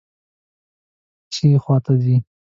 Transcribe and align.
ښي 1.33 1.49
خواته 1.63 1.93
ځئ 2.01 2.15